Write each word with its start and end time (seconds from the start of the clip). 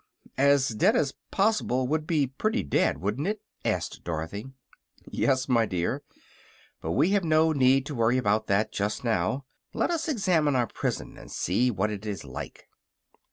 "As 0.39 0.69
dead 0.69 0.95
as 0.95 1.13
poss'ble 1.31 1.87
would 1.87 2.07
be 2.07 2.25
pretty 2.25 2.63
dead, 2.63 2.97
wouldn't 2.99 3.27
it?" 3.27 3.39
asked 3.63 4.03
Dorothy. 4.03 4.47
"Yes, 5.05 5.47
my 5.47 5.67
dear. 5.67 6.01
But 6.81 6.93
we 6.93 7.09
have 7.11 7.23
no 7.23 7.51
need 7.51 7.85
to 7.85 7.93
worry 7.93 8.17
about 8.17 8.47
that 8.47 8.71
just 8.71 9.03
now. 9.03 9.45
Let 9.75 9.91
us 9.91 10.07
examine 10.07 10.55
our 10.55 10.65
prison 10.65 11.17
and 11.19 11.31
see 11.31 11.69
what 11.69 11.91
it 11.91 12.03
is 12.07 12.23
like." 12.25 12.67